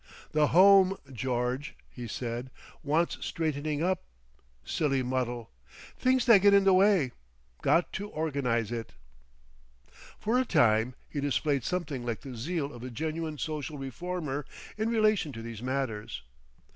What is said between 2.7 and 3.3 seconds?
"wants